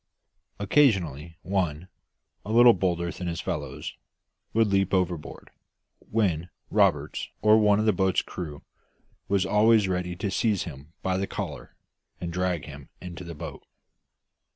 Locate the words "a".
2.43-2.51